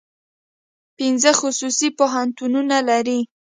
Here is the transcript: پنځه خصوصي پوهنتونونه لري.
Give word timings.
پنځه 0.97 1.31
خصوصي 1.39 1.87
پوهنتونونه 1.99 2.77
لري. 2.89 3.19